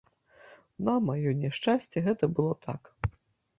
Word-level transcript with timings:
На 0.87 0.95
маё 1.09 1.35
няшчасце, 1.43 1.97
гэта 2.09 2.33
было 2.39 2.53
так. 2.67 2.81